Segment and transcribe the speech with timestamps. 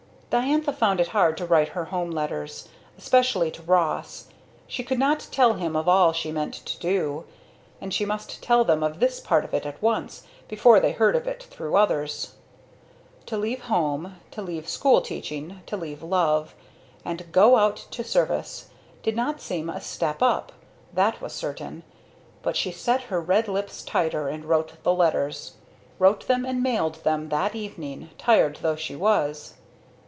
[0.33, 4.27] Diantha found it hard to write her home letters, especially to Ross.
[4.65, 7.25] She could not tell them of all she meant to do;
[7.81, 11.17] and she must tell them of this part of it, at once, before they heard
[11.17, 12.35] of it through others.
[13.25, 16.55] To leave home to leave school teaching, to leave love
[17.03, 18.69] and "go out to service"
[19.03, 20.53] did not seem a step up,
[20.93, 21.83] that was certain.
[22.41, 25.55] But she set her red lips tighter and wrote the letters;
[25.99, 29.55] wrote them and mailed them that evening, tired though she was.